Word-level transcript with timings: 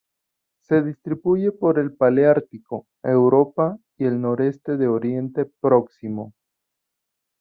Se 0.63 0.81
distribuye 0.81 1.51
por 1.51 1.77
el 1.77 1.93
paleártico: 1.95 2.87
Europa 3.03 3.77
y 3.99 4.05
el 4.05 4.19
noroeste 4.19 4.75
de 4.75 4.87
Oriente 4.87 5.45
Próximo. 5.45 6.33